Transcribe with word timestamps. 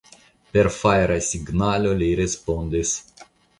Per 0.55 0.69
fajra 0.77 1.19
signalo, 1.27 1.93
li 2.01 2.09
respondis. 2.23 2.97